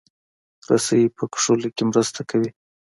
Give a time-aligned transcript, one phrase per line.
[0.69, 2.49] رسۍ په کښلو کې مرسته کوي.